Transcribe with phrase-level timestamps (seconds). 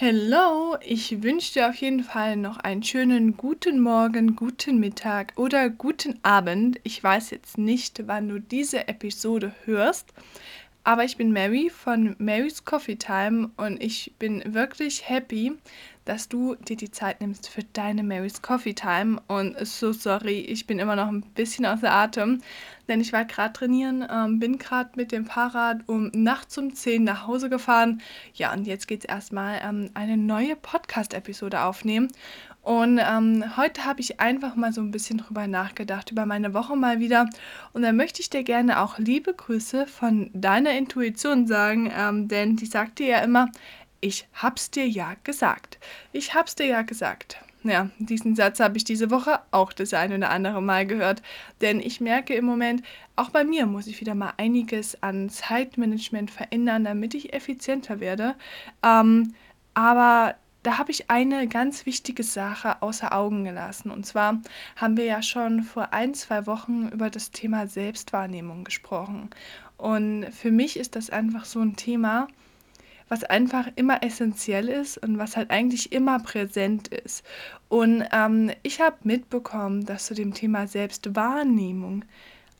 [0.00, 5.70] Hello, ich wünsche dir auf jeden Fall noch einen schönen guten Morgen, guten Mittag oder
[5.70, 6.78] guten Abend.
[6.84, 10.14] Ich weiß jetzt nicht, wann du diese Episode hörst,
[10.84, 15.54] aber ich bin Mary von Mary's Coffee Time und ich bin wirklich happy,
[16.08, 19.20] dass du dir die Zeit nimmst für deine Mary's Coffee Time.
[19.26, 22.40] Und so sorry, ich bin immer noch ein bisschen außer Atem,
[22.88, 27.04] denn ich war gerade trainieren, ähm, bin gerade mit dem Fahrrad um nachts um 10
[27.04, 28.00] nach Hause gefahren.
[28.32, 32.08] Ja, und jetzt geht es erstmal ähm, eine neue Podcast-Episode aufnehmen.
[32.62, 36.76] Und ähm, heute habe ich einfach mal so ein bisschen drüber nachgedacht, über meine Woche
[36.76, 37.28] mal wieder.
[37.72, 42.56] Und dann möchte ich dir gerne auch liebe Grüße von deiner Intuition sagen, ähm, denn
[42.56, 43.48] die sagt dir ja immer,
[44.00, 45.78] ich hab's dir ja gesagt.
[46.12, 47.38] Ich hab's dir ja gesagt.
[47.64, 51.22] Ja, diesen Satz habe ich diese Woche auch das eine oder andere Mal gehört,
[51.60, 52.82] denn ich merke im Moment,
[53.16, 58.36] auch bei mir muss ich wieder mal einiges an Zeitmanagement verändern, damit ich effizienter werde.
[58.84, 59.34] Ähm,
[59.74, 63.90] aber da habe ich eine ganz wichtige Sache außer Augen gelassen.
[63.90, 64.40] Und zwar
[64.76, 69.30] haben wir ja schon vor ein, zwei Wochen über das Thema Selbstwahrnehmung gesprochen.
[69.76, 72.28] Und für mich ist das einfach so ein Thema,
[73.08, 77.24] was einfach immer essentiell ist und was halt eigentlich immer präsent ist.
[77.68, 82.04] Und ähm, ich habe mitbekommen, dass zu dem Thema Selbstwahrnehmung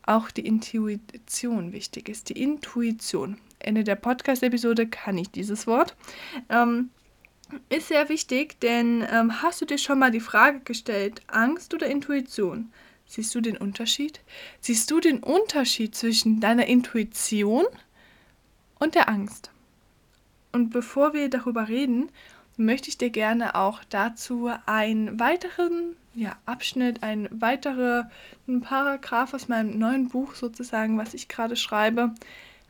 [0.03, 2.31] auch die Intuition wichtig ist.
[2.31, 3.39] Die Intuition.
[3.59, 5.97] Ende der Podcast-Episode kann ich dieses Wort.
[6.49, 6.91] Ähm,
[7.69, 11.87] ist sehr wichtig, denn ähm, hast du dir schon mal die Frage gestellt, Angst oder
[11.87, 12.73] Intuition?
[13.07, 14.21] Siehst du den Unterschied?
[14.61, 17.65] Siehst du den Unterschied zwischen deiner Intuition
[18.79, 19.51] und der Angst?
[20.59, 22.09] Und bevor wir darüber reden,
[22.57, 28.11] möchte ich dir gerne auch dazu einen weiteren ja, Abschnitt, ein weiterer
[28.63, 32.13] Paragraph aus meinem neuen Buch sozusagen, was ich gerade schreibe,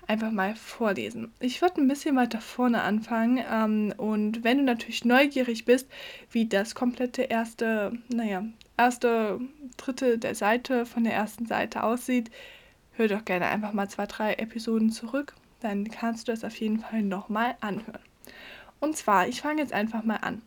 [0.06, 1.32] einfach mal vorlesen.
[1.40, 5.88] Ich würde ein bisschen weiter vorne anfangen ähm, und wenn du natürlich neugierig bist,
[6.30, 8.44] wie das komplette erste, naja,
[8.76, 9.40] erste
[9.78, 12.30] Drittel der Seite von der ersten Seite aussieht,
[12.92, 16.80] hör doch gerne einfach mal zwei, drei Episoden zurück dann kannst du das auf jeden
[16.80, 18.00] Fall nochmal anhören.
[18.80, 20.42] Und zwar, ich fange jetzt einfach mal an.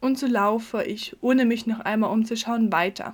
[0.00, 3.12] Und so laufe ich, ohne mich noch einmal umzuschauen, weiter.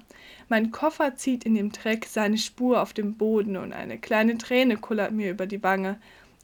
[0.48, 4.76] Mein Koffer zieht in dem Dreck seine Spur auf dem Boden und eine kleine Träne
[4.76, 5.98] kullert mir über die Wange.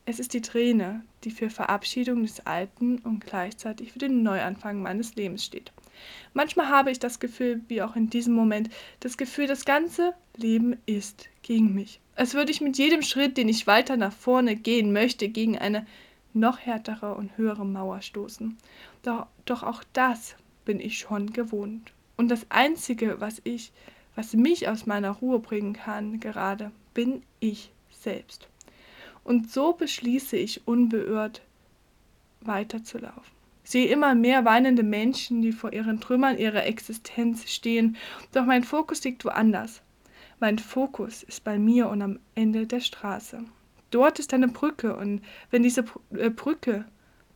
[0.04, 5.14] Es ist die Träne, die für Verabschiedung des Alten und gleichzeitig für den Neuanfang meines
[5.14, 5.70] Lebens steht.
[6.34, 10.76] Manchmal habe ich das Gefühl, wie auch in diesem Moment, das Gefühl, das ganze Leben
[10.86, 12.00] ist gegen mich.
[12.14, 15.86] Als würde ich mit jedem Schritt, den ich weiter nach vorne gehen möchte, gegen eine
[16.34, 18.56] noch härtere und höhere Mauer stoßen.
[19.02, 21.92] Doch, doch auch das bin ich schon gewohnt.
[22.16, 23.72] Und das Einzige, was ich,
[24.14, 28.48] was mich aus meiner Ruhe bringen kann, gerade, bin ich selbst.
[29.24, 31.42] Und so beschließe ich unbeirrt
[32.40, 33.32] weiterzulaufen.
[33.64, 37.96] Ich sehe immer mehr weinende Menschen, die vor ihren Trümmern ihrer Existenz stehen,
[38.32, 39.82] doch mein Fokus liegt woanders.
[40.42, 43.44] Mein Fokus ist bei mir und am Ende der Straße.
[43.92, 45.22] Dort ist eine Brücke und
[45.52, 45.84] wenn diese
[46.18, 46.84] äh, Brücke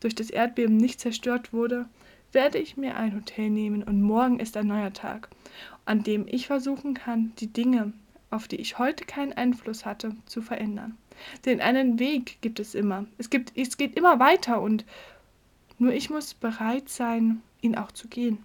[0.01, 1.89] durch das Erdbeben nicht zerstört wurde,
[2.33, 5.29] werde ich mir ein Hotel nehmen und morgen ist ein neuer Tag,
[5.85, 7.93] an dem ich versuchen kann, die Dinge,
[8.31, 10.99] auf die ich heute keinen Einfluss hatte, zu verändern.
[11.45, 13.07] Denn einen Weg gibt es immer.
[13.19, 14.85] Es, gibt, es geht immer weiter und
[15.79, 18.39] nur ich muss bereit sein, ihn auch zu gehen.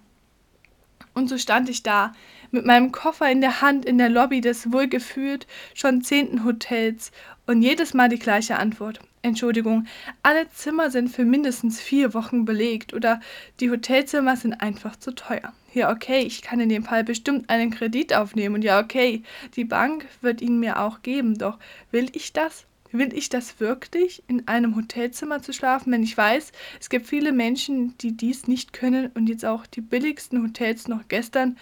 [1.14, 2.14] Und so stand ich da,
[2.52, 7.12] mit meinem Koffer in der Hand in der Lobby des wohlgefühlt schon zehnten Hotels
[7.48, 9.00] und jedes Mal die gleiche Antwort.
[9.24, 9.86] Entschuldigung,
[10.24, 13.20] alle Zimmer sind für mindestens vier Wochen belegt oder
[13.60, 15.54] die Hotelzimmer sind einfach zu teuer.
[15.74, 19.24] Ja, okay, ich kann in dem Fall bestimmt einen Kredit aufnehmen und ja, okay,
[19.56, 21.60] die Bank wird ihn mir auch geben, doch
[21.92, 22.66] will ich das?
[22.92, 27.32] Will ich das wirklich, in einem Hotelzimmer zu schlafen, wenn ich weiß, es gibt viele
[27.32, 31.58] Menschen, die dies nicht können und jetzt auch die billigsten Hotels noch gestern,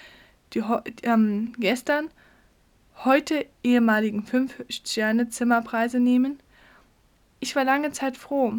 [0.53, 0.63] die
[1.03, 2.09] ähm, gestern,
[3.03, 6.39] heute ehemaligen 5-Sterne-Zimmerpreise nehmen?
[7.39, 8.55] Ich war lange Zeit froh,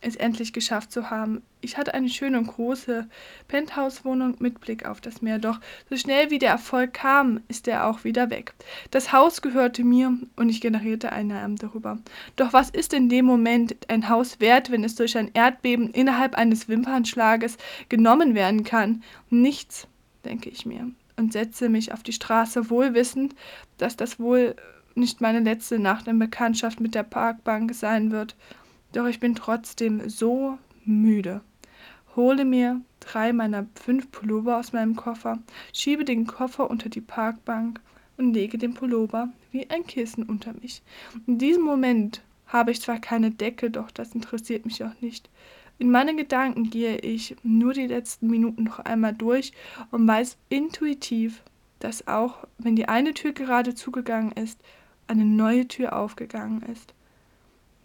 [0.00, 1.42] es endlich geschafft zu haben.
[1.60, 3.06] Ich hatte eine schöne und große
[3.48, 5.60] Penthouse-Wohnung mit Blick auf das Meer, doch
[5.90, 8.54] so schnell wie der Erfolg kam, ist er auch wieder weg.
[8.90, 11.98] Das Haus gehörte mir und ich generierte Einnahmen darüber.
[12.36, 16.34] Doch was ist in dem Moment ein Haus wert, wenn es durch ein Erdbeben innerhalb
[16.34, 17.58] eines Wimpernschlages
[17.88, 19.02] genommen werden kann?
[19.28, 19.86] Nichts,
[20.24, 23.34] denke ich mir, und setze mich auf die Straße, wohlwissend,
[23.76, 24.56] dass das wohl
[24.94, 28.34] nicht meine letzte Nacht in Bekanntschaft mit der Parkbank sein wird.
[28.92, 31.42] Doch ich bin trotzdem so müde.
[32.16, 35.38] Hole mir drei meiner fünf Pullover aus meinem Koffer,
[35.72, 37.80] schiebe den Koffer unter die Parkbank
[38.16, 40.82] und lege den Pullover wie ein Kissen unter mich.
[41.26, 45.30] In diesem Moment habe ich zwar keine Decke, doch das interessiert mich auch nicht.
[45.78, 49.52] In meinen Gedanken gehe ich nur die letzten Minuten noch einmal durch
[49.90, 51.42] und weiß intuitiv,
[51.78, 54.60] dass auch wenn die eine Tür gerade zugegangen ist,
[55.06, 56.92] eine neue Tür aufgegangen ist.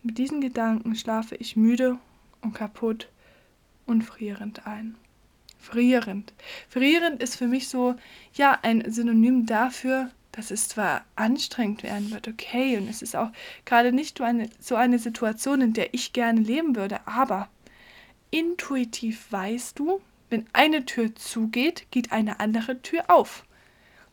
[0.05, 1.97] Mit diesen Gedanken schlafe ich müde
[2.41, 3.09] und kaputt
[3.87, 4.97] und frierend ein.
[5.57, 6.31] Frierend.
[6.69, 7.95] Frierend ist für mich so,
[8.35, 13.31] ja, ein Synonym dafür, dass es zwar anstrengend werden wird, okay, und es ist auch
[13.65, 17.49] gerade nicht so eine, so eine Situation, in der ich gerne leben würde, aber
[18.29, 23.43] intuitiv weißt du, wenn eine Tür zugeht, geht eine andere Tür auf.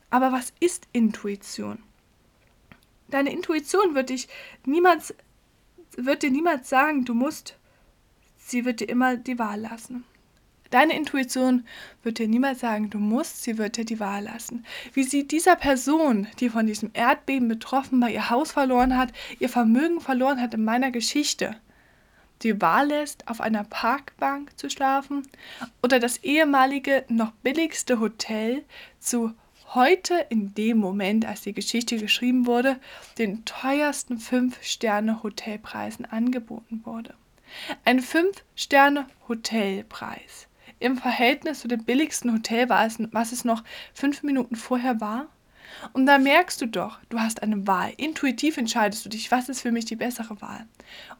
[0.09, 1.83] Aber was ist Intuition?
[3.09, 4.29] Deine Intuition wird dich
[4.65, 5.15] niemals,
[5.97, 7.57] wird dir niemals sagen, du musst.
[8.39, 10.05] Sie wird dir immer die Wahl lassen.
[10.73, 11.67] Deine Intuition
[12.03, 14.65] wird dir niemals sagen, du musst, sie wird dir die Wahl lassen.
[14.95, 19.51] Wie sie dieser Person, die von diesem Erdbeben betroffen war, ihr Haus verloren hat, ihr
[19.51, 21.57] Vermögen verloren hat in meiner Geschichte,
[22.43, 25.29] die Wahl lässt, auf einer Parkbank zu schlafen
[25.83, 28.65] oder das ehemalige, noch billigste Hotel
[28.99, 29.35] zu
[29.75, 32.79] heute in dem Moment, als die Geschichte geschrieben wurde,
[33.19, 37.15] den teuersten 5-Sterne-Hotelpreisen angeboten wurde.
[37.85, 40.49] Ein 5-Sterne-Hotelpreis
[40.81, 43.63] im Verhältnis zu dem billigsten Hotel, was es noch
[43.95, 45.29] fünf Minuten vorher war.
[45.93, 47.93] Und da merkst du doch, du hast eine Wahl.
[47.97, 50.67] Intuitiv entscheidest du dich, was ist für mich die bessere Wahl.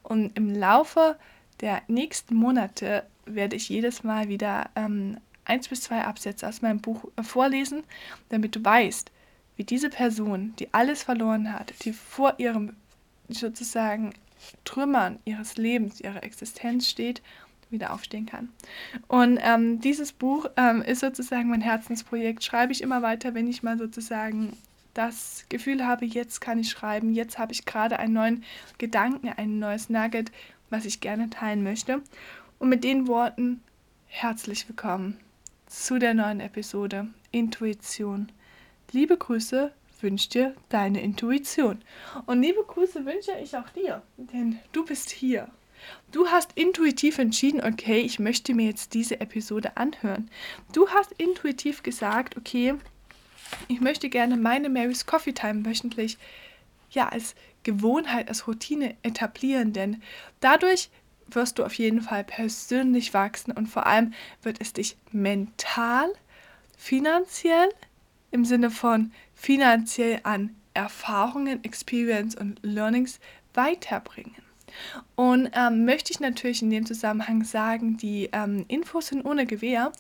[0.03, 1.17] Und im Laufe
[1.61, 6.81] der nächsten Monate werde ich jedes Mal wieder ähm, eins bis zwei Absätze aus meinem
[6.81, 7.85] Buch äh, vorlesen,
[8.29, 9.11] damit du weißt,
[9.57, 12.75] wie diese Person, die alles verloren hat, die vor ihrem
[13.29, 14.15] sozusagen
[14.65, 17.23] Trümmern ihres Lebens, ihrer Existenz steht,
[17.71, 18.51] wieder aufstehen kann.
[19.09, 22.45] Und ähm, dieses Buch ähm, ist sozusagen mein Herzensprojekt.
[22.45, 24.57] Schreibe ich immer weiter, wenn ich mal sozusagen
[24.95, 28.45] das Gefühl habe, jetzt kann ich schreiben, jetzt habe ich gerade einen neuen
[28.77, 30.31] Gedanken, ein neues Nugget,
[30.69, 32.03] was ich gerne teilen möchte.
[32.59, 33.63] Und mit den Worten
[34.07, 35.19] herzlich willkommen
[35.73, 38.31] zu der neuen Episode Intuition.
[38.91, 39.73] Liebe Grüße
[40.03, 41.81] wünscht dir deine Intuition.
[42.27, 45.49] Und liebe Grüße wünsche ich auch dir, denn du bist hier.
[46.13, 50.31] Du hast intuitiv entschieden, okay, ich möchte mir jetzt diese Episode anhören.
[50.75, 52.75] Du hast intuitiv gesagt, okay,
[53.67, 56.19] ich möchte gerne meine Mary's Coffee Time wöchentlich
[56.91, 60.03] ja als Gewohnheit, als Routine etablieren, denn
[60.41, 60.91] dadurch
[61.35, 64.13] wirst du auf jeden Fall persönlich wachsen und vor allem
[64.43, 66.13] wird es dich mental,
[66.77, 67.69] finanziell
[68.31, 73.21] im Sinne von finanziell an Erfahrungen, Experience und Learnings
[73.55, 74.43] weiterbringen.
[75.15, 79.93] Und ähm, möchte ich natürlich in dem Zusammenhang sagen, die ähm, Infos sind ohne Gewähr.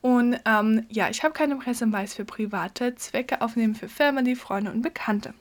[0.00, 4.82] Und ähm, ja, ich habe keine Presseweis für private Zwecke aufnehmen für Family, Freunde und
[4.82, 5.34] Bekannte.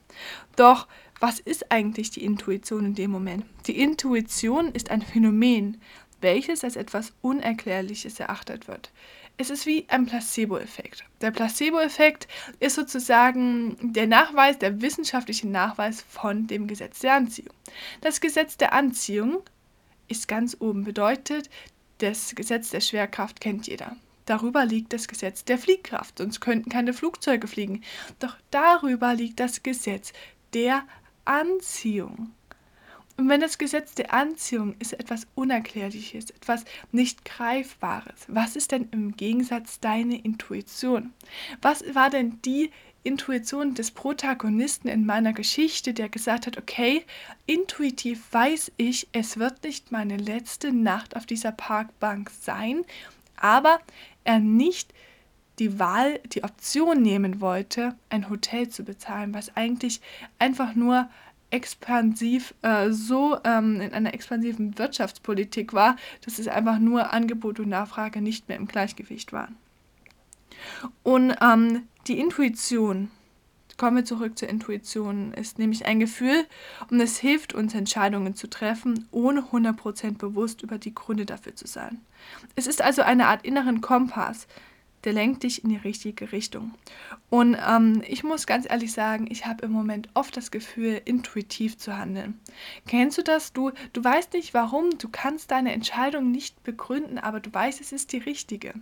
[0.56, 0.88] Doch
[1.19, 3.45] was ist eigentlich die Intuition in dem Moment?
[3.68, 5.81] Die Intuition ist ein Phänomen,
[6.21, 8.92] welches als etwas Unerklärliches erachtet wird.
[9.38, 11.06] Es ist wie ein Placebo-Effekt.
[11.21, 12.27] Der Placebo-Effekt
[12.60, 17.54] ist sozusagen der Nachweis, der wissenschaftliche Nachweis von dem Gesetz der Anziehung.
[18.01, 19.42] Das Gesetz der Anziehung
[20.10, 21.50] ist ganz oben bedeutet,
[22.00, 23.95] das Gesetz der Schwerkraft kennt jeder.
[24.25, 27.83] Darüber liegt das Gesetz der Fliehkraft, sonst könnten keine Flugzeuge fliegen.
[28.19, 30.13] Doch darüber liegt das Gesetz
[30.54, 30.83] der
[31.30, 32.31] Anziehung.
[33.16, 38.88] Und wenn das Gesetz der Anziehung ist etwas Unerklärliches, etwas nicht Greifbares, was ist denn
[38.92, 41.13] im Gegensatz deine Intuition?
[41.62, 42.72] Was war denn die
[43.03, 47.06] Intuition des Protagonisten in meiner Geschichte, der gesagt hat, okay,
[47.46, 52.86] intuitiv weiß ich, es wird nicht meine letzte Nacht auf dieser Parkbank sein,
[53.38, 53.80] aber
[54.24, 54.94] er nicht
[55.60, 60.01] die Wahl, die Option nehmen wollte, ein Hotel zu bezahlen, was eigentlich
[60.39, 61.10] einfach nur
[61.51, 67.70] expansiv äh, so ähm, in einer expansiven Wirtschaftspolitik war, dass es einfach nur Angebot und
[67.70, 69.56] Nachfrage nicht mehr im Gleichgewicht waren.
[71.03, 73.10] Und ähm, die Intuition,
[73.77, 76.46] kommen wir zurück zur Intuition, ist nämlich ein Gefühl
[76.89, 81.65] und es hilft uns, Entscheidungen zu treffen, ohne 100% bewusst über die Gründe dafür zu
[81.65, 82.00] sein.
[82.56, 84.48] Es ist also eine Art inneren Kompass,
[85.03, 86.74] der lenkt dich in die richtige Richtung.
[87.29, 91.77] Und ähm, ich muss ganz ehrlich sagen, ich habe im Moment oft das Gefühl, intuitiv
[91.77, 92.39] zu handeln.
[92.88, 93.53] Kennst du das?
[93.53, 97.91] Du, du weißt nicht warum, du kannst deine Entscheidung nicht begründen, aber du weißt, es
[97.91, 98.74] ist die richtige.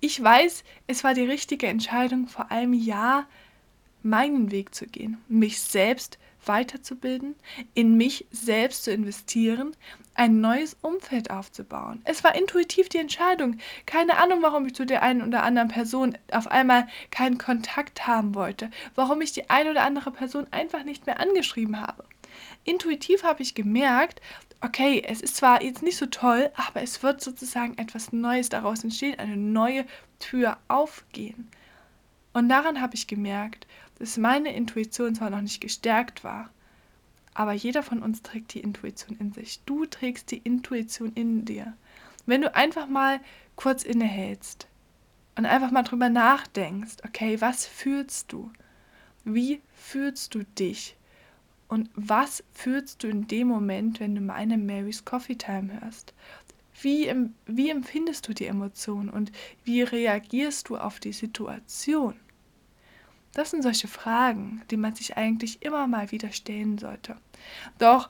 [0.00, 3.26] Ich weiß, es war die richtige Entscheidung, vor einem Jahr
[4.02, 7.34] meinen Weg zu gehen, mich selbst zu weiterzubilden,
[7.74, 9.76] in mich selbst zu investieren,
[10.14, 12.00] ein neues Umfeld aufzubauen.
[12.04, 13.58] Es war intuitiv die Entscheidung.
[13.84, 18.34] Keine Ahnung, warum ich zu der einen oder anderen Person auf einmal keinen Kontakt haben
[18.34, 22.04] wollte, warum ich die eine oder andere Person einfach nicht mehr angeschrieben habe.
[22.64, 24.20] Intuitiv habe ich gemerkt,
[24.60, 28.82] okay, es ist zwar jetzt nicht so toll, aber es wird sozusagen etwas Neues daraus
[28.82, 29.84] entstehen, eine neue
[30.18, 31.50] Tür aufgehen.
[32.36, 33.66] Und daran habe ich gemerkt,
[33.98, 36.50] dass meine Intuition zwar noch nicht gestärkt war,
[37.32, 39.62] aber jeder von uns trägt die Intuition in sich.
[39.64, 41.72] Du trägst die Intuition in dir.
[42.26, 43.20] Wenn du einfach mal
[43.54, 44.68] kurz innehältst
[45.36, 48.50] und einfach mal drüber nachdenkst, okay, was fühlst du?
[49.24, 50.94] Wie fühlst du dich?
[51.68, 56.12] Und was fühlst du in dem Moment, wenn du meine Mary's Coffee Time hörst?
[56.82, 57.10] Wie,
[57.46, 59.32] wie empfindest du die Emotion und
[59.64, 62.14] wie reagierst du auf die Situation?
[63.36, 67.16] Das sind solche Fragen, die man sich eigentlich immer mal wieder stellen sollte.
[67.76, 68.08] Doch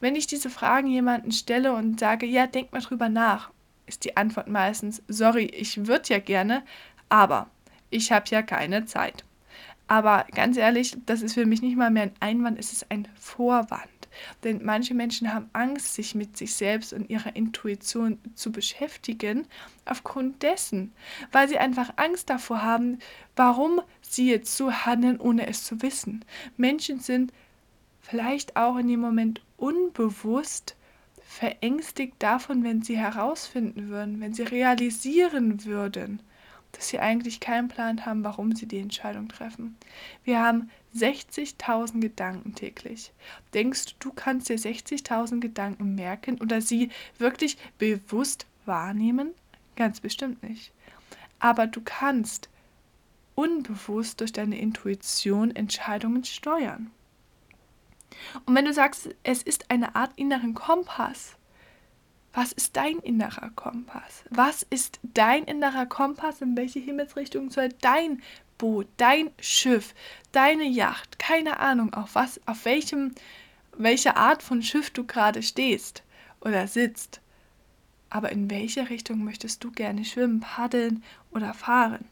[0.00, 3.50] wenn ich diese Fragen jemanden stelle und sage, ja, denk mal drüber nach,
[3.84, 6.62] ist die Antwort meistens, sorry, ich würde ja gerne,
[7.10, 7.50] aber
[7.90, 9.26] ich habe ja keine Zeit.
[9.88, 13.06] Aber ganz ehrlich, das ist für mich nicht mal mehr ein Einwand, es ist ein
[13.14, 13.90] Vorwand.
[14.42, 19.46] Denn manche Menschen haben Angst, sich mit sich selbst und ihrer Intuition zu beschäftigen,
[19.84, 20.92] aufgrund dessen,
[21.30, 22.98] weil sie einfach Angst davor haben,
[23.36, 23.82] warum
[24.18, 26.24] jetzt so handeln, ohne es zu wissen.
[26.56, 27.32] Menschen sind
[28.00, 30.76] vielleicht auch in dem Moment unbewusst
[31.22, 36.20] verängstigt davon, wenn sie herausfinden würden, wenn sie realisieren würden,
[36.72, 39.76] dass sie eigentlich keinen Plan haben, warum sie die Entscheidung treffen.
[40.24, 43.12] Wir haben 60.000 Gedanken täglich.
[43.54, 49.30] Denkst du, du kannst dir 60.000 Gedanken merken oder sie wirklich bewusst wahrnehmen?
[49.76, 50.72] Ganz bestimmt nicht.
[51.38, 52.50] Aber du kannst
[53.34, 56.90] unbewusst durch deine Intuition Entscheidungen steuern.
[58.46, 61.36] Und wenn du sagst, es ist eine Art inneren Kompass,
[62.34, 64.24] was ist dein innerer Kompass?
[64.30, 66.40] Was ist dein innerer Kompass?
[66.40, 68.22] In welche Himmelsrichtung soll dein
[68.56, 69.94] Boot, dein Schiff,
[70.30, 73.14] deine Yacht, keine Ahnung, auf was, auf welchem,
[73.76, 76.02] welche Art von Schiff du gerade stehst
[76.40, 77.20] oder sitzt.
[78.08, 82.06] Aber in welche Richtung möchtest du gerne schwimmen, paddeln oder fahren?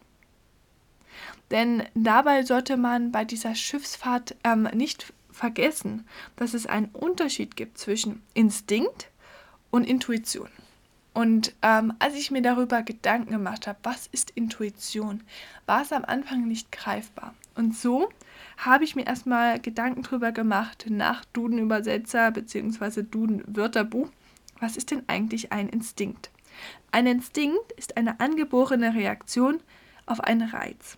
[1.50, 7.78] Denn dabei sollte man bei dieser Schiffsfahrt ähm, nicht vergessen, dass es einen Unterschied gibt
[7.78, 9.10] zwischen Instinkt,
[9.70, 10.48] und Intuition.
[11.12, 15.22] Und ähm, als ich mir darüber Gedanken gemacht habe, was ist Intuition,
[15.66, 17.34] war es am Anfang nicht greifbar.
[17.56, 18.08] Und so
[18.58, 23.02] habe ich mir erstmal Gedanken darüber gemacht nach Duden-Übersetzer bzw.
[23.02, 24.08] Duden-Wörterbuch.
[24.60, 26.30] Was ist denn eigentlich ein Instinkt?
[26.92, 29.60] Ein Instinkt ist eine angeborene Reaktion
[30.06, 30.96] auf einen Reiz.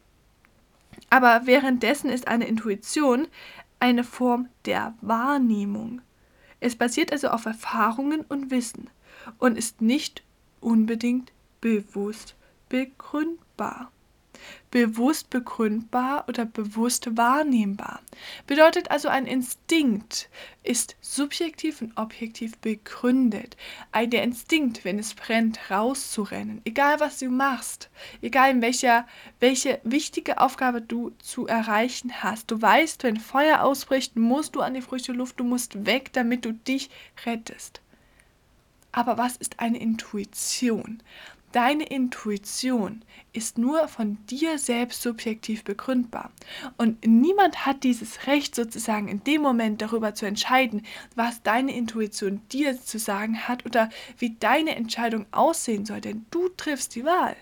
[1.12, 3.28] Aber währenddessen ist eine Intuition
[3.81, 6.00] eine Form der Wahrnehmung.
[6.59, 8.88] Es basiert also auf Erfahrungen und Wissen
[9.37, 10.23] und ist nicht
[10.61, 12.35] unbedingt bewusst
[12.71, 13.92] begründbar.
[14.70, 18.00] Bewusst begründbar oder bewusst wahrnehmbar.
[18.46, 20.30] Bedeutet also, ein Instinkt
[20.62, 23.56] ist subjektiv und objektiv begründet.
[23.94, 27.90] Der Instinkt, wenn es brennt, rauszurennen, egal was du machst,
[28.22, 29.06] egal in welcher,
[29.40, 32.50] welche wichtige Aufgabe du zu erreichen hast.
[32.50, 36.44] Du weißt, wenn Feuer ausbricht, musst du an die frische Luft, du musst weg, damit
[36.44, 36.90] du dich
[37.26, 37.80] rettest.
[38.94, 41.02] Aber was ist eine Intuition?
[41.52, 43.04] Deine Intuition
[43.35, 46.30] ist nur von dir selbst subjektiv begründbar.
[46.78, 50.82] Und niemand hat dieses Recht sozusagen in dem Moment darüber zu entscheiden,
[51.14, 56.49] was deine Intuition dir zu sagen hat oder wie deine Entscheidung aussehen soll, denn du
[56.49, 57.37] triffst die Wahl.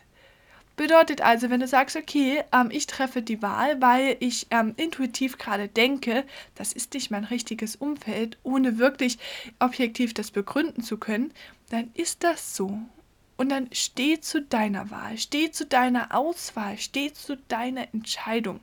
[0.75, 5.39] Bedeutet also, wenn du sagst, okay, ähm, ich treffe die Wahl, weil ich ähm, intuitiv
[5.39, 6.25] gerade denke,
[6.57, 9.19] das ist nicht mein richtiges Umfeld, ohne wirklich
[9.61, 11.33] objektiv das begründen zu können,
[11.69, 12.81] dann ist das so.
[13.41, 18.61] Und dann steh zu deiner Wahl, steh zu deiner Auswahl, steh zu deiner Entscheidung.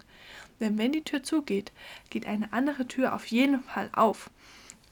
[0.60, 1.72] Denn wenn die Tür zugeht,
[2.12, 4.30] geht eine andere Tür auf jeden Fall auf.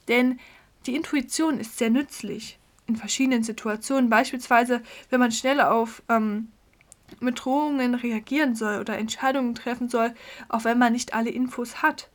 [0.08, 0.40] Denn
[0.88, 4.10] die Intuition ist sehr nützlich in verschiedenen Situationen.
[4.10, 6.48] Beispielsweise, wenn man schnell auf ähm,
[7.20, 10.16] mit reagieren soll oder Entscheidungen treffen soll,
[10.50, 12.10] auch wenn man nicht alle Infos hat.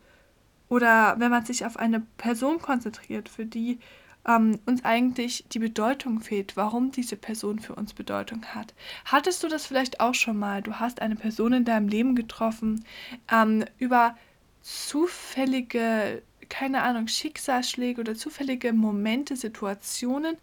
[0.68, 3.78] Oder wenn man sich auf eine Person konzentriert, für die
[4.26, 8.74] ähm, uns eigentlich die Bedeutung fehlt, warum diese Person für uns Bedeutung hat.
[9.04, 10.62] Hattest du das vielleicht auch schon mal?
[10.62, 12.84] Du hast eine Person in deinem Leben getroffen,
[13.32, 14.16] ähm, über
[14.62, 20.36] zufällige, keine Ahnung, Schicksalsschläge oder zufällige Momente, Situationen,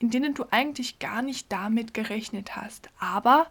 [0.00, 2.88] in denen du eigentlich gar nicht damit gerechnet hast.
[2.98, 3.46] Aber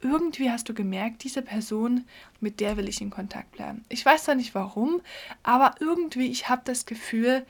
[0.00, 2.04] irgendwie hast du gemerkt, diese Person,
[2.40, 3.84] mit der will ich in Kontakt bleiben.
[3.88, 5.00] Ich weiß zwar nicht warum,
[5.42, 7.46] aber irgendwie, ich habe das Gefühl,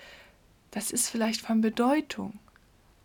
[0.74, 2.38] das ist vielleicht von Bedeutung.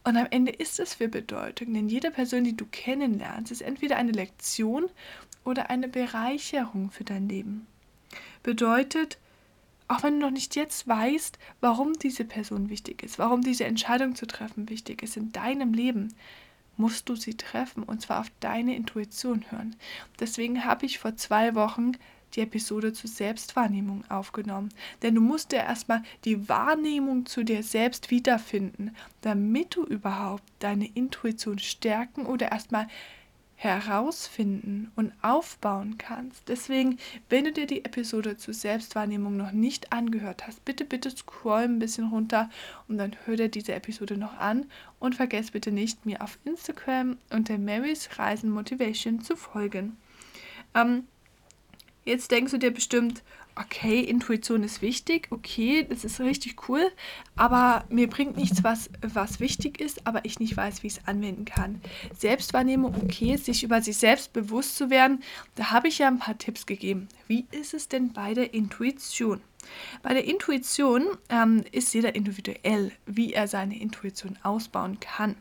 [0.03, 3.97] Und am Ende ist es für Bedeutung, denn jede Person, die du kennenlernst, ist entweder
[3.97, 4.89] eine Lektion
[5.43, 7.67] oder eine Bereicherung für dein Leben.
[8.41, 9.19] Bedeutet,
[9.89, 14.13] Auch wenn du noch nicht jetzt weißt, warum diese Person wichtig ist, warum diese Entscheidung
[14.15, 16.13] zu treffen wichtig ist in deinem Leben,
[16.77, 19.75] musst du sie treffen und zwar auf deine Intuition hören.
[20.19, 21.93] Deswegen habe ich vor zwei Wochen
[22.35, 24.69] die Episode zur Selbstwahrnehmung aufgenommen.
[25.01, 30.87] Denn du musst ja erstmal die Wahrnehmung zu dir selbst wiederfinden, damit du überhaupt deine
[30.87, 32.87] Intuition stärken oder erstmal
[33.59, 36.47] herausfinden und aufbauen kannst.
[36.47, 41.63] Deswegen, wenn du dir die Episode zur Selbstwahrnehmung noch nicht angehört hast, bitte, bitte scroll
[41.63, 42.49] ein bisschen runter
[42.87, 44.65] und dann hör dir diese Episode noch an
[44.99, 49.97] und vergiss bitte nicht, mir auf Instagram unter Marys Reisen Motivation zu folgen.
[50.73, 51.03] Ähm,
[52.09, 53.21] Jetzt denkst du dir bestimmt,
[53.55, 56.91] okay, Intuition ist wichtig, okay, das ist richtig cool,
[57.35, 61.07] aber mir bringt nichts, was, was wichtig ist, aber ich nicht weiß, wie ich es
[61.07, 61.79] anwenden kann.
[62.17, 65.21] Selbstwahrnehmung, okay, sich über sich selbst bewusst zu werden,
[65.53, 67.09] da habe ich ja ein paar Tipps gegeben.
[67.27, 69.41] Wie ist es denn bei der Intuition?
[70.01, 75.35] Bei der Intuition ähm, ist jeder individuell, wie er seine Intuition ausbauen kann.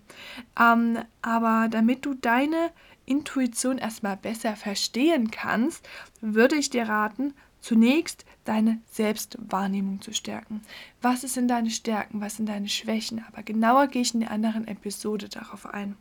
[0.61, 2.73] Ähm, aber damit du deine
[3.09, 5.89] Intuition erstmal besser verstehen kannst,
[6.21, 10.63] würde ich dir raten, zunächst deine Selbstwahrnehmung zu stärken.
[11.03, 13.25] Was sind deine Stärken, was sind deine Schwächen?
[13.29, 15.97] Aber genauer gehe ich in der anderen Episode darauf ein.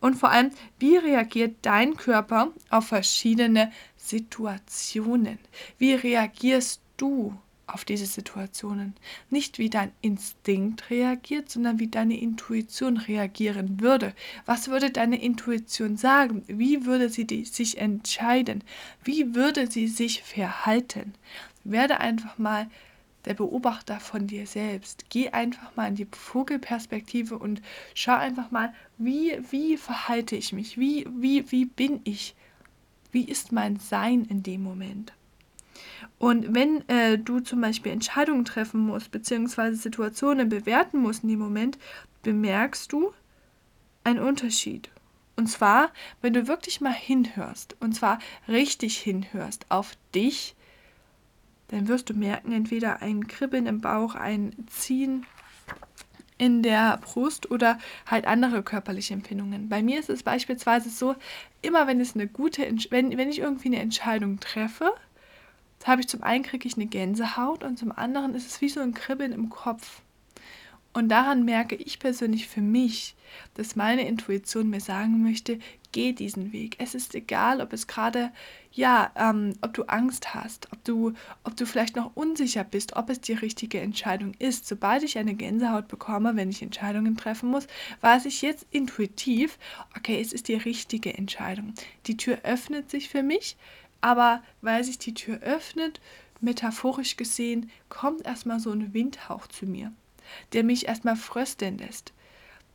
[0.00, 5.38] Und vor allem, wie reagiert dein Körper auf verschiedene Situationen?
[5.78, 7.36] Wie reagierst du
[7.68, 8.94] auf diese Situationen.
[9.30, 14.14] Nicht wie dein Instinkt reagiert, sondern wie deine Intuition reagieren würde.
[14.46, 16.42] Was würde deine Intuition sagen?
[16.46, 18.64] Wie würde sie sich entscheiden?
[19.04, 21.14] Wie würde sie sich verhalten?
[21.64, 22.68] Werde einfach mal
[23.24, 25.04] der Beobachter von dir selbst.
[25.10, 27.60] Geh einfach mal in die Vogelperspektive und
[27.94, 30.78] schau einfach mal, wie, wie verhalte ich mich?
[30.78, 32.34] Wie, wie, wie bin ich?
[33.12, 35.12] Wie ist mein Sein in dem Moment?
[36.18, 41.38] Und wenn äh, du zum Beispiel Entscheidungen treffen musst, beziehungsweise Situationen bewerten musst in dem
[41.38, 41.78] Moment,
[42.22, 43.12] bemerkst du
[44.04, 44.90] einen Unterschied.
[45.36, 48.18] Und zwar, wenn du wirklich mal hinhörst, und zwar
[48.48, 50.56] richtig hinhörst auf dich,
[51.68, 55.26] dann wirst du merken, entweder ein Kribbeln im Bauch, ein Ziehen
[56.38, 59.68] in der Brust oder halt andere körperliche Empfindungen.
[59.68, 61.14] Bei mir ist es beispielsweise so,
[61.62, 64.92] immer wenn es eine gute, wenn, wenn ich irgendwie eine Entscheidung treffe,
[65.88, 68.80] habe ich zum einen kriege ich eine Gänsehaut und zum anderen ist es wie so
[68.80, 70.02] ein Kribbeln im Kopf.
[70.94, 73.14] Und daran merke ich persönlich für mich,
[73.54, 75.58] dass meine Intuition mir sagen möchte,
[75.92, 76.76] geh diesen Weg.
[76.78, 78.32] Es ist egal, ob es gerade,
[78.72, 81.12] ja, ähm, ob du Angst hast, ob du,
[81.44, 84.66] ob du vielleicht noch unsicher bist, ob es die richtige Entscheidung ist.
[84.66, 87.66] Sobald ich eine Gänsehaut bekomme, wenn ich Entscheidungen treffen muss,
[88.00, 89.58] weiß ich jetzt intuitiv,
[89.96, 91.74] okay, es ist die richtige Entscheidung.
[92.06, 93.56] Die Tür öffnet sich für mich,
[94.00, 96.00] aber weil sich die Tür öffnet,
[96.40, 99.92] metaphorisch gesehen, kommt erstmal so ein Windhauch zu mir,
[100.52, 102.12] der mich erstmal frösteln lässt.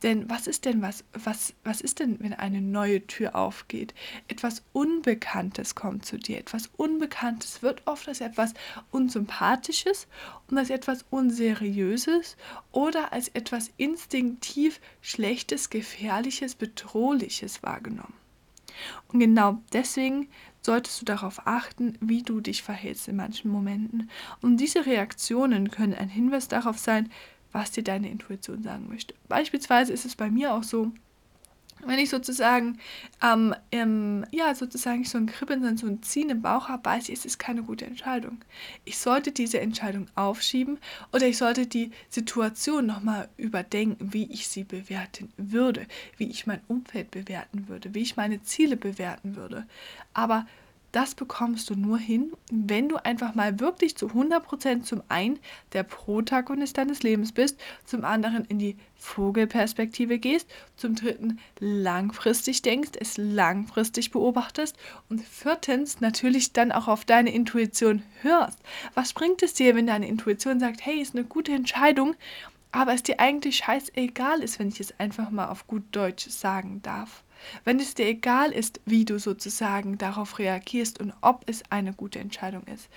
[0.02, 3.94] Denn was ist denn was, was, was ist denn, wenn eine neue Tür aufgeht?
[4.28, 6.36] Etwas Unbekanntes kommt zu dir.
[6.36, 8.52] Etwas Unbekanntes wird oft als etwas
[8.90, 10.06] Unsympathisches
[10.50, 12.36] und als etwas Unseriöses
[12.70, 18.12] oder als etwas instinktiv Schlechtes, Gefährliches, Bedrohliches wahrgenommen.
[19.08, 20.28] Und genau deswegen
[20.64, 24.10] solltest du darauf achten, wie du dich verhältst in manchen Momenten.
[24.40, 27.10] Und diese Reaktionen können ein Hinweis darauf sein,
[27.52, 29.14] was dir deine Intuition sagen möchte.
[29.28, 30.92] Beispielsweise ist es bei mir auch so,
[31.86, 32.78] wenn ich sozusagen,
[33.22, 37.18] ähm, im, ja, sozusagen so ein Kribbeln, so ein Ziehen im Bauch habe, weiß ich,
[37.18, 38.44] es ist keine gute Entscheidung.
[38.84, 40.78] Ich sollte diese Entscheidung aufschieben
[41.12, 46.60] oder ich sollte die Situation nochmal überdenken, wie ich sie bewerten würde, wie ich mein
[46.68, 49.66] Umfeld bewerten würde, wie ich meine Ziele bewerten würde.
[50.12, 50.46] Aber
[50.94, 55.40] das bekommst du nur hin, wenn du einfach mal wirklich zu 100% zum einen
[55.72, 62.92] der Protagonist deines Lebens bist, zum anderen in die Vogelperspektive gehst, zum dritten langfristig denkst,
[63.00, 64.76] es langfristig beobachtest
[65.10, 68.60] und viertens natürlich dann auch auf deine Intuition hörst.
[68.94, 72.14] Was bringt es dir, wenn deine Intuition sagt, hey, ist eine gute Entscheidung,
[72.70, 76.82] aber es dir eigentlich scheißegal ist, wenn ich es einfach mal auf gut Deutsch sagen
[76.82, 77.24] darf?
[77.64, 82.18] Wenn es dir egal ist, wie du sozusagen darauf reagierst und ob es eine gute
[82.18, 82.88] Entscheidung ist.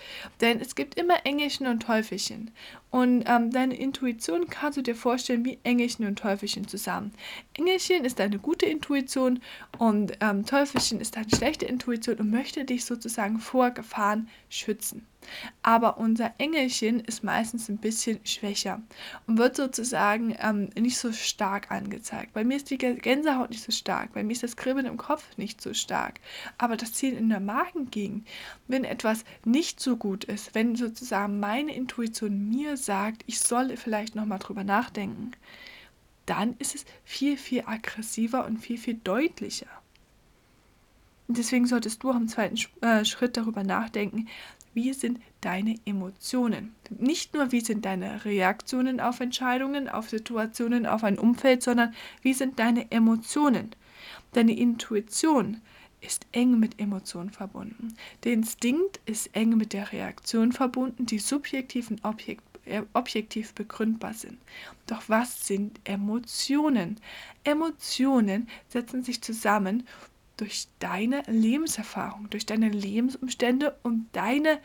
[0.41, 2.51] Denn es gibt immer Engelchen und Teufelchen.
[2.89, 7.13] Und ähm, deine Intuition kannst du dir vorstellen wie Engelchen und Teufelchen zusammen.
[7.53, 9.41] Engelchen ist eine gute Intuition
[9.77, 15.05] und ähm, Teufelchen ist eine schlechte Intuition und möchte dich sozusagen vor Gefahren schützen.
[15.63, 18.81] Aber unser Engelchen ist meistens ein bisschen schwächer
[19.25, 22.33] und wird sozusagen ähm, nicht so stark angezeigt.
[22.33, 25.37] Bei mir ist die Gänsehaut nicht so stark, bei mir ist das Kribbeln im Kopf
[25.37, 26.19] nicht so stark,
[26.57, 28.27] aber das Ziel in der Magengegend,
[28.67, 34.15] wenn etwas nicht so gut ist, wenn sozusagen meine Intuition mir sagt, ich soll vielleicht
[34.15, 35.31] nochmal drüber nachdenken,
[36.25, 39.67] dann ist es viel, viel aggressiver und viel, viel deutlicher.
[41.29, 44.27] Deswegen solltest du auch im zweiten äh, Schritt darüber nachdenken,
[44.77, 46.75] wie sind deine Emotionen.
[46.91, 52.33] Nicht nur, wie sind deine Reaktionen auf Entscheidungen, auf Situationen, auf ein Umfeld, sondern wie
[52.33, 53.71] sind deine Emotionen.
[54.33, 55.61] Deine Intuition
[55.99, 57.95] ist eng mit Emotionen verbunden.
[58.23, 64.13] Der Instinkt ist eng mit der Reaktion verbunden, die subjektiv und objekt, äh, objektiv begründbar
[64.13, 64.37] sind.
[64.85, 66.99] Doch was sind Emotionen?
[67.43, 69.87] Emotionen setzen sich zusammen
[70.38, 74.60] durch deine Lebenserfahrung, durch deine Lebensumstände und deine,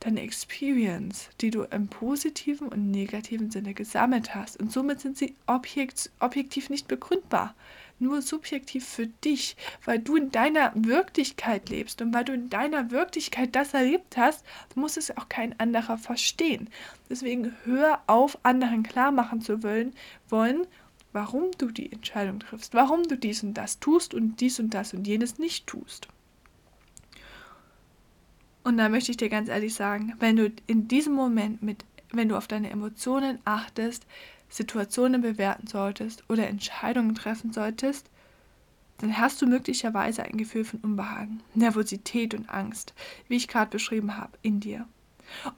[0.00, 4.58] deine Experience, die du im positiven und negativen Sinne gesammelt hast.
[4.58, 7.54] Und somit sind sie objekt, objektiv nicht begründbar,
[7.98, 12.90] nur subjektiv für dich, weil du in deiner Wirklichkeit lebst und weil du in deiner
[12.90, 16.68] Wirklichkeit das erlebt hast, muss es auch kein anderer verstehen.
[17.08, 19.94] Deswegen hör auf, anderen klar machen zu wollen,
[20.28, 20.66] wollen
[21.16, 24.92] warum du die Entscheidung triffst, warum du dies und das tust und dies und das
[24.92, 26.08] und jenes nicht tust.
[28.64, 32.28] Und da möchte ich dir ganz ehrlich sagen, wenn du in diesem Moment mit, wenn
[32.28, 34.06] du auf deine Emotionen achtest,
[34.50, 38.10] Situationen bewerten solltest oder Entscheidungen treffen solltest,
[38.98, 42.92] dann hast du möglicherweise ein Gefühl von Unbehagen, Nervosität und Angst,
[43.28, 44.86] wie ich gerade beschrieben habe, in dir.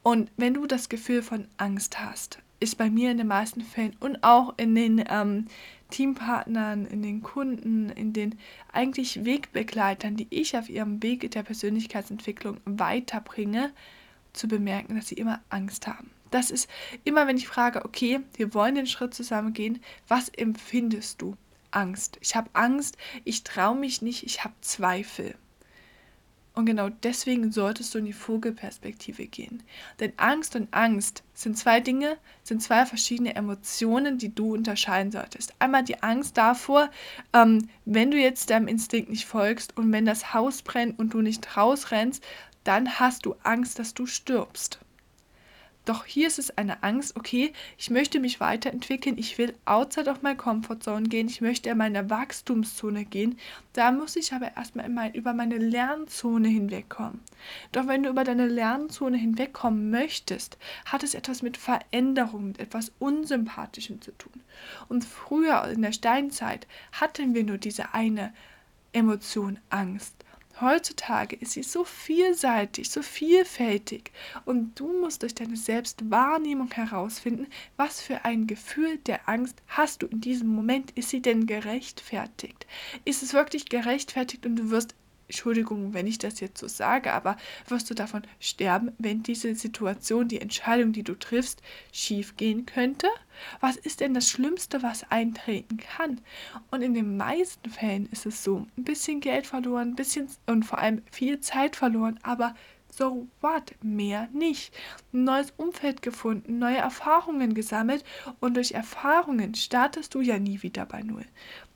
[0.05, 3.97] Und wenn du das Gefühl von Angst hast, ist bei mir in den meisten Fällen
[4.01, 5.47] und auch in den ähm,
[5.91, 8.39] Teampartnern, in den Kunden, in den
[8.73, 13.73] eigentlich Wegbegleitern, die ich auf ihrem Weg der Persönlichkeitsentwicklung weiterbringe,
[14.33, 16.11] zu bemerken, dass sie immer Angst haben.
[16.31, 16.69] Das ist
[17.05, 21.37] immer, wenn ich frage, okay, wir wollen den Schritt zusammen gehen, was empfindest du?
[21.71, 22.19] Angst.
[22.21, 25.35] Ich habe Angst, ich traue mich nicht, ich habe Zweifel.
[26.59, 29.63] Und genau deswegen solltest du in die Vogelperspektive gehen.
[30.01, 35.55] Denn Angst und Angst sind zwei Dinge, sind zwei verschiedene Emotionen, die du unterscheiden solltest.
[35.61, 36.91] Einmal die Angst davor,
[37.33, 41.21] ähm, wenn du jetzt deinem Instinkt nicht folgst und wenn das Haus brennt und du
[41.21, 42.25] nicht rausrennst,
[42.65, 44.81] dann hast du Angst, dass du stirbst.
[45.89, 50.21] Doch hier ist es eine Angst, okay, ich möchte mich weiterentwickeln, ich will outside of
[50.21, 53.39] my comfort zone gehen, ich möchte in meine Wachstumszone gehen.
[53.73, 57.21] Da muss ich aber erstmal mein, über meine Lernzone hinwegkommen.
[57.73, 62.93] Doch wenn du über deine Lernzone hinwegkommen möchtest, hat es etwas mit Veränderung, mit etwas
[62.99, 64.43] Unsympathischem zu tun.
[64.91, 68.35] Und früher in der Steinzeit hatten wir nur diese eine
[68.93, 70.15] Emotion Angst.
[70.61, 74.11] Heutzutage ist sie so vielseitig, so vielfältig
[74.45, 80.07] und du musst durch deine Selbstwahrnehmung herausfinden, was für ein Gefühl der Angst hast du
[80.07, 80.91] in diesem Moment.
[80.93, 82.67] Ist sie denn gerechtfertigt?
[83.05, 84.95] Ist es wirklich gerechtfertigt und du wirst
[85.29, 87.37] Entschuldigung, wenn ich das jetzt so sage, aber
[87.69, 91.61] wirst du davon sterben, wenn diese Situation, die Entscheidung, die du triffst,
[91.93, 93.09] schief gehen könnte?
[93.61, 96.23] Was ist denn das Schlimmste, was eintreten kann?
[96.71, 100.65] Und in den meisten Fällen ist es so, ein bisschen Geld verloren, ein bisschen und
[100.65, 102.55] vor allem viel Zeit verloren, aber
[102.91, 103.75] so what?
[103.83, 104.75] Mehr nicht.
[105.13, 108.03] Ein neues Umfeld gefunden, neue Erfahrungen gesammelt
[108.41, 111.27] und durch Erfahrungen startest du ja nie wieder bei Null.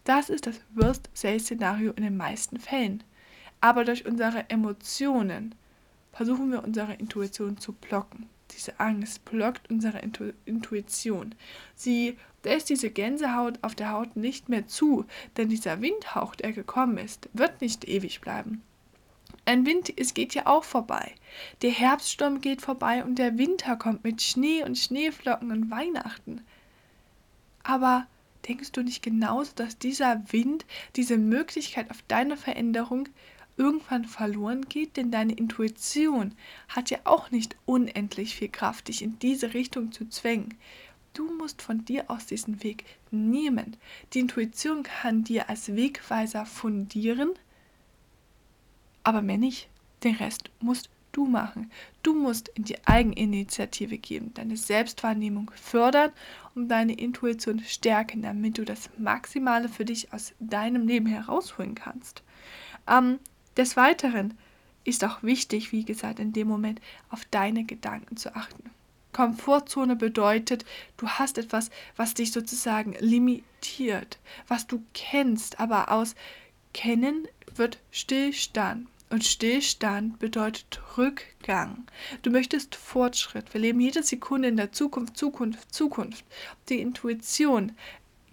[0.04, 3.04] Das ist das Worst-Case-Szenario in den meisten Fällen.
[3.62, 5.54] Aber durch unsere Emotionen
[6.12, 8.28] versuchen wir unsere Intuition zu blocken.
[8.50, 11.34] Diese Angst blockt unsere Intu Intuition.
[11.76, 16.98] Sie lässt diese Gänsehaut auf der Haut nicht mehr zu, denn dieser Windhauch, der gekommen
[16.98, 18.62] ist, wird nicht ewig bleiben.
[19.44, 21.14] Ein Wind, es geht ja auch vorbei.
[21.62, 26.42] Der Herbststurm geht vorbei und der Winter kommt mit Schnee und Schneeflocken und Weihnachten.
[27.62, 28.08] Aber
[28.48, 33.08] denkst du nicht genauso, dass dieser Wind, diese Möglichkeit auf deine Veränderung
[33.56, 36.34] irgendwann verloren geht, denn deine Intuition
[36.68, 40.54] hat ja auch nicht unendlich viel Kraft, dich in diese Richtung zu zwängen.
[41.14, 43.76] Du musst von dir aus diesen Weg nehmen.
[44.12, 47.30] Die Intuition kann dir als Wegweiser fundieren,
[49.04, 49.68] aber mehr nicht.
[50.04, 51.70] Den Rest musst du machen.
[52.02, 56.10] Du musst in die Eigeninitiative geben, deine Selbstwahrnehmung fördern
[56.54, 62.22] und deine Intuition stärken, damit du das Maximale für dich aus deinem Leben herausholen kannst.
[62.88, 63.18] Ähm,
[63.56, 64.38] des Weiteren
[64.84, 68.70] ist auch wichtig, wie gesagt, in dem Moment auf deine Gedanken zu achten.
[69.12, 70.64] Komfortzone bedeutet,
[70.96, 76.14] du hast etwas, was dich sozusagen limitiert, was du kennst, aber aus
[76.72, 78.88] Kennen wird Stillstand.
[79.10, 81.84] Und Stillstand bedeutet Rückgang.
[82.22, 83.52] Du möchtest Fortschritt.
[83.52, 86.24] Wir leben jede Sekunde in der Zukunft, Zukunft, Zukunft.
[86.70, 87.72] Die Intuition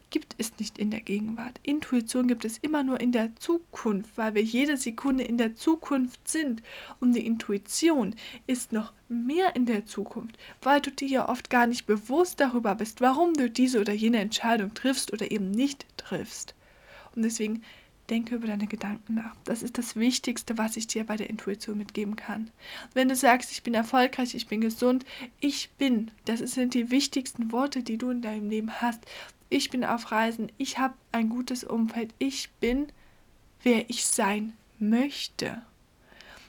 [0.10, 1.60] gibt es nicht in der Gegenwart.
[1.64, 6.28] Intuition gibt es immer nur in der Zukunft, weil wir jede Sekunde in der Zukunft
[6.28, 6.64] sind.
[7.00, 8.16] Und die Intuition
[8.48, 12.76] ist noch mehr in der Zukunft, weil du dir ja oft gar nicht bewusst darüber
[12.76, 16.56] bist, warum du diese oder jene Entscheidung triffst oder eben nicht triffst.
[17.16, 17.64] Und deswegen
[18.10, 19.36] denke über deine Gedanken nach.
[19.44, 22.50] Das ist das Wichtigste, was ich dir bei der Intuition mitgeben kann.
[22.94, 25.06] Wenn du sagst, ich bin erfolgreich, ich bin gesund,
[25.40, 29.06] ich bin, das sind die wichtigsten Worte, die du in deinem Leben hast
[29.50, 32.88] ich bin auf Reisen, ich habe ein gutes Umfeld, ich bin,
[33.64, 35.62] wer ich sein möchte.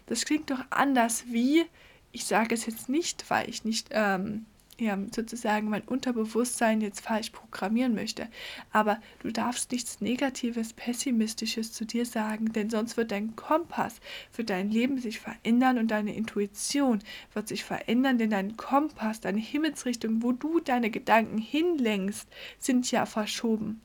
[0.07, 1.65] Das klingt doch anders wie,
[2.13, 4.47] ich sage es jetzt nicht, weil ich nicht ähm,
[4.81, 8.29] ja, sozusagen mein Unterbewusstsein jetzt falsch programmieren möchte.
[8.73, 14.45] Aber du darfst nichts Negatives, Pessimistisches zu dir sagen, denn sonst wird dein Kompass für
[14.45, 17.01] dein Leben sich verändern und deine Intuition
[17.35, 23.07] wird sich verändern, denn dein Kompass, deine Himmelsrichtung, wo du deine Gedanken hinlenkst, sind ja
[23.07, 23.81] verschoben.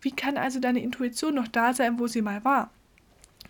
[0.00, 2.70] Wie kann also deine Intuition noch da sein, wo sie mal war?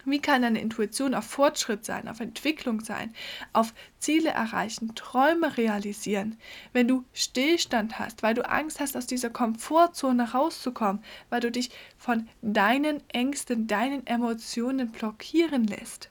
[0.04, 3.12] Wie kann deine Intuition auf Fortschritt sein, auf Entwicklung sein,
[3.52, 6.38] auf Ziele erreichen, Träume realisieren?
[6.72, 11.70] Wenn du Stillstand hast, weil du Angst hast, aus dieser Komfortzone rauszukommen, weil du dich
[11.96, 16.10] von deinen Ängsten, deinen Emotionen blockieren lässt.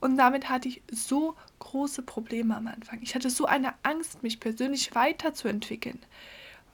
[0.00, 2.98] Und damit hatte ich so große Probleme am Anfang.
[3.02, 6.00] Ich hatte so eine Angst, mich persönlich weiterzuentwickeln,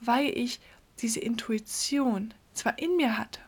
[0.01, 0.61] weil ich
[1.01, 3.41] diese Intuition zwar in mir hatte,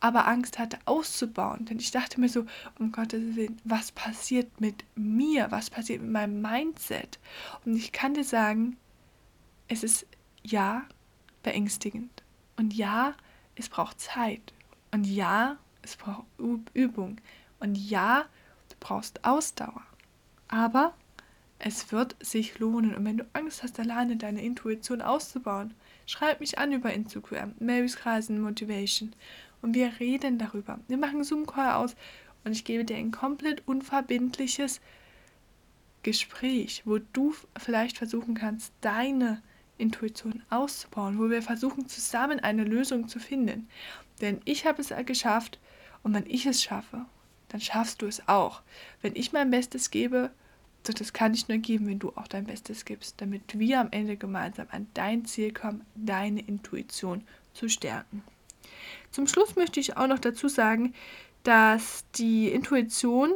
[0.00, 1.64] aber Angst hatte auszubauen.
[1.64, 2.46] Denn ich dachte mir so,
[2.78, 5.50] um Gottes Willen, was passiert mit mir?
[5.50, 7.18] Was passiert mit meinem Mindset?
[7.64, 8.76] Und ich kann dir sagen,
[9.68, 10.06] es ist
[10.42, 10.82] ja
[11.42, 12.22] beängstigend.
[12.56, 13.14] Und ja,
[13.56, 14.52] es braucht Zeit.
[14.92, 16.26] Und ja, es braucht
[16.74, 17.20] Übung.
[17.60, 18.26] Und ja,
[18.68, 19.82] du brauchst Ausdauer.
[20.48, 20.94] Aber
[21.58, 22.94] es wird sich lohnen.
[22.94, 25.74] Und wenn du Angst hast, alleine deine Intuition auszubauen,
[26.06, 29.12] schreib mich an über Instagram, Marys Kreisen Motivation
[29.62, 30.78] und wir reden darüber.
[30.88, 31.96] Wir machen Zoom-Call aus
[32.44, 34.80] und ich gebe dir ein komplett unverbindliches
[36.02, 39.42] Gespräch, wo du vielleicht versuchen kannst, deine
[39.78, 43.68] Intuition auszubauen, wo wir versuchen, zusammen eine Lösung zu finden.
[44.20, 45.58] Denn ich habe es geschafft
[46.02, 47.06] und wenn ich es schaffe,
[47.48, 48.62] dann schaffst du es auch.
[49.00, 50.30] Wenn ich mein Bestes gebe,
[50.86, 53.88] so das kann ich nur geben, wenn du auch dein Bestes gibst, damit wir am
[53.90, 58.22] Ende gemeinsam an dein Ziel kommen, deine Intuition zu stärken.
[59.10, 60.94] Zum Schluss möchte ich auch noch dazu sagen,
[61.42, 63.32] dass die Intuition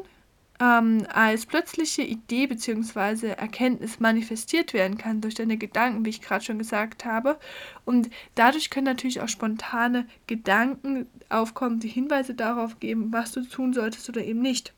[0.61, 3.29] ähm, als plötzliche Idee bzw.
[3.29, 7.39] Erkenntnis manifestiert werden kann durch deine Gedanken, wie ich gerade schon gesagt habe.
[7.85, 13.73] Und dadurch können natürlich auch spontane Gedanken aufkommen, die Hinweise darauf geben, was du tun
[13.73, 14.73] solltest oder eben nicht.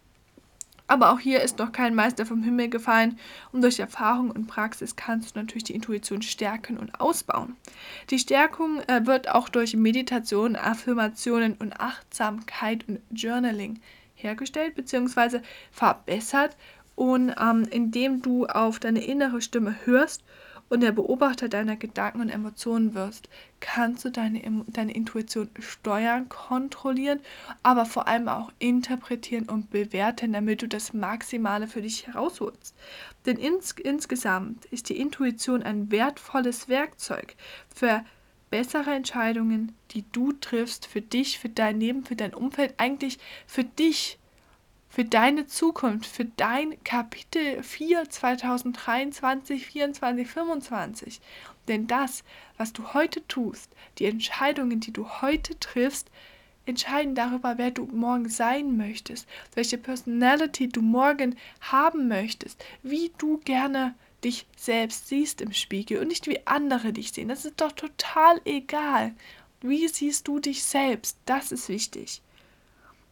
[0.86, 3.18] Aber auch hier ist noch kein Meister vom Himmel gefallen
[3.52, 7.56] und durch Erfahrung und Praxis kannst du natürlich die Intuition stärken und ausbauen.
[8.10, 13.80] Die Stärkung äh, wird auch durch Meditation, Affirmationen und Achtsamkeit und Journaling
[14.14, 15.40] hergestellt bzw.
[15.72, 16.56] verbessert
[16.94, 20.22] und ähm, indem du auf deine innere Stimme hörst
[20.68, 23.28] und der Beobachter deiner Gedanken und Emotionen wirst,
[23.60, 27.20] kannst du deine, deine Intuition steuern, kontrollieren,
[27.62, 32.74] aber vor allem auch interpretieren und bewerten, damit du das Maximale für dich herausholst.
[33.26, 37.36] Denn ins, insgesamt ist die Intuition ein wertvolles Werkzeug
[37.74, 38.04] für
[38.50, 43.64] bessere Entscheidungen, die du triffst für dich, für dein Leben, für dein Umfeld, eigentlich für
[43.64, 44.18] dich
[44.94, 51.20] für deine Zukunft, für dein Kapitel 4 2023, 24, 25.
[51.66, 52.22] Denn das,
[52.58, 56.12] was du heute tust, die Entscheidungen, die du heute triffst,
[56.64, 59.26] entscheiden darüber, wer du morgen sein möchtest,
[59.56, 66.06] welche Personality du morgen haben möchtest, wie du gerne dich selbst siehst im Spiegel und
[66.06, 67.26] nicht wie andere dich sehen.
[67.26, 69.12] Das ist doch total egal.
[69.60, 71.18] Wie siehst du dich selbst?
[71.26, 72.22] Das ist wichtig.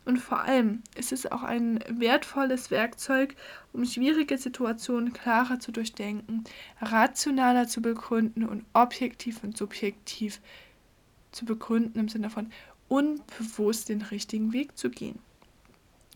[0.05, 3.37] Und vor allem ist es auch ein wertvolles Werkzeug,
[3.73, 6.45] um schwierige Situationen klarer zu durchdenken,
[6.81, 10.41] rationaler zu begründen und objektiv und subjektiv
[11.31, 12.51] zu begründen im Sinne von
[12.89, 15.19] unbewusst den richtigen Weg zu gehen.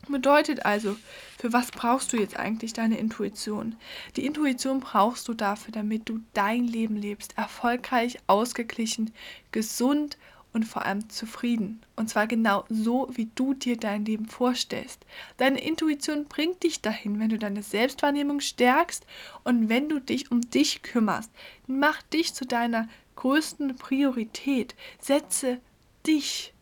[0.09, 0.97] Bedeutet also,
[1.37, 3.75] für was brauchst du jetzt eigentlich deine Intuition?
[4.15, 9.11] Die Intuition brauchst du dafür, damit du dein Leben lebst, erfolgreich, ausgeglichen,
[9.51, 10.17] gesund
[10.53, 11.83] und vor allem zufrieden.
[11.97, 15.05] Und zwar genau so, wie du dir dein Leben vorstellst.
[15.37, 19.07] Deine Intuition bringt dich dahin, wenn du deine Selbstwahrnehmung stärkst
[19.45, 21.31] und wenn du dich um dich kümmerst.
[21.67, 24.75] Mach dich zu deiner größten Priorität.
[25.01, 25.59] Setze
[26.07, 26.53] dich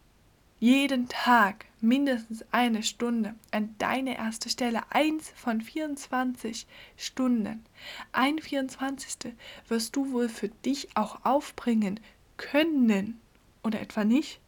[0.59, 4.81] jeden Tag mindestens eine Stunde an deine erste Stelle.
[4.91, 6.67] Eins von 24
[6.97, 7.65] Stunden.
[8.13, 9.35] Ein 24.
[9.69, 12.01] wirst du wohl für dich auch aufbringen
[12.37, 13.21] können.
[13.65, 14.41] Oder etwa nicht?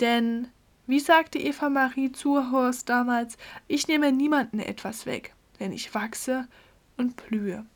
[0.00, 0.48] Denn,
[0.86, 6.48] wie sagte Eva Marie Zurhorst damals, ich nehme niemanden etwas weg, wenn ich wachse
[6.96, 7.66] und blühe.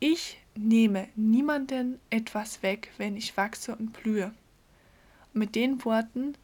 [0.00, 4.34] Ich nehme niemanden etwas weg, wenn ich wachse und blühe.
[5.32, 6.34] Und mit den Worten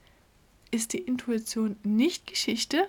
[0.70, 2.88] ist die Intuition nicht Geschichte,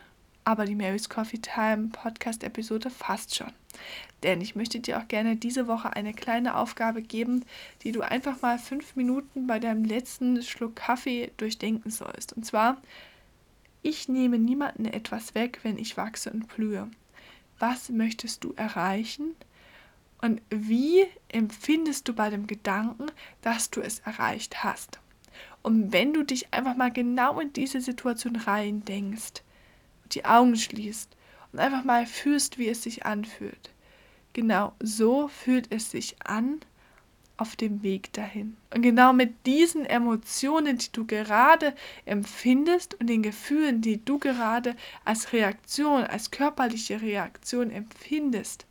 [0.50, 3.52] aber die Mary's Coffee Time Podcast Episode fast schon.
[4.24, 7.46] Denn ich möchte dir auch gerne diese Woche eine kleine Aufgabe geben,
[7.84, 12.34] die du einfach mal fünf Minuten bei deinem letzten Schluck Kaffee durchdenken sollst.
[12.34, 12.82] Und zwar,
[13.84, 16.90] ich nehme niemanden etwas weg, wenn ich wachse und blühe.
[17.60, 19.36] Was möchtest du erreichen?
[20.20, 23.06] Und wie empfindest du bei dem Gedanken,
[23.44, 25.00] dass du es erreicht hast?
[25.62, 29.44] Und wenn du dich einfach mal genau in diese Situation rein denkst,
[30.10, 31.16] die Augen schließt
[31.52, 33.72] und einfach mal fühlst, wie es sich anfühlt.
[34.34, 36.60] Genau so fühlt es sich an
[37.40, 38.58] auf dem Weg dahin.
[38.74, 41.74] Und genau mit diesen Emotionen, die du gerade
[42.06, 48.66] empfindest und den Gefühlen, die du gerade als Reaktion, als körperliche Reaktion empfindest,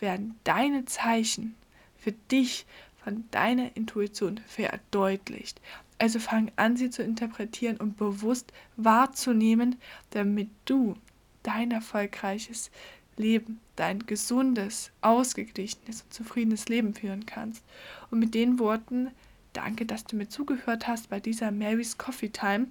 [0.00, 1.54] werden deine Zeichen
[1.96, 2.66] für dich
[3.02, 5.60] von deiner Intuition verdeutlicht.
[6.00, 9.76] Also fang an, sie zu interpretieren und bewusst wahrzunehmen,
[10.12, 10.96] damit du
[11.42, 12.70] dein erfolgreiches
[13.18, 17.62] Leben, dein gesundes, ausgeglichenes und zufriedenes Leben führen kannst.
[18.10, 19.10] Und mit den Worten,
[19.52, 22.68] danke, dass du mir zugehört hast bei dieser Mary's Coffee Time.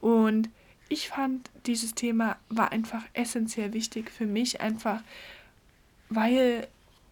[0.00, 0.48] Und
[0.88, 5.02] ich fand, dieses Thema war einfach essentiell wichtig für mich, einfach
[6.10, 6.68] weil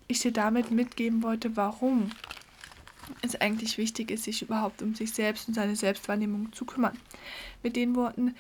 [0.07, 2.11] ich dir damit mitgeben wollte, warum
[3.23, 6.99] es eigentlich wichtig ist, sich überhaupt um sich selbst und seine Selbstwahrnehmung zu kümmern.
[7.63, 8.35] Mit den Worten,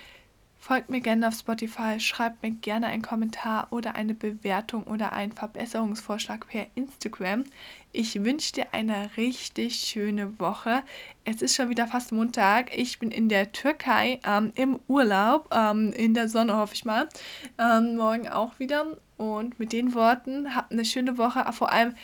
[0.67, 5.31] folgt mir gerne auf Spotify, schreibt mir gerne einen Kommentar oder eine Bewertung oder einen
[5.31, 7.45] Verbesserungsvorschlag per Instagram.
[7.93, 10.83] Ich wünsche dir eine richtig schöne Woche.
[11.25, 12.77] Es ist schon wieder fast Montag.
[12.77, 17.09] Ich bin in der Türkei ähm, im Urlaub, ähm, in der Sonne hoffe ich mal.
[17.59, 18.87] Ähm, morgen auch wieder.
[19.19, 21.45] Und mit den Worten, habt eine schöne Woche.
[21.53, 21.95] Vor allem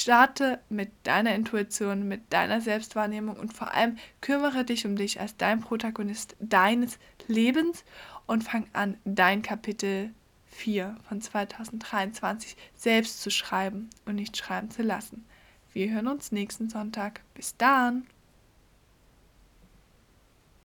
[0.00, 5.36] Starte mit deiner Intuition, mit deiner Selbstwahrnehmung und vor allem kümmere dich um dich als
[5.36, 7.84] dein Protagonist deines Lebens
[8.26, 10.14] und fang an, dein Kapitel
[10.46, 15.26] 4 von 2023 selbst zu schreiben und nicht schreiben zu lassen.
[15.72, 17.20] Wir hören uns nächsten Sonntag.
[17.34, 18.06] Bis dann!